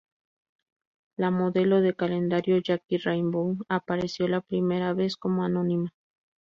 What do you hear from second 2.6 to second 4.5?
Jackie Rainbow apareció la